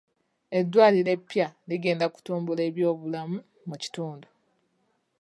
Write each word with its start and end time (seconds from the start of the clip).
Eddwaliro 0.59 1.09
eppya 1.17 1.47
ligenda 1.69 2.05
kutumbula 2.13 2.61
ebyobulamu 2.69 3.37
mu 3.69 3.75
kitundu. 3.81 4.27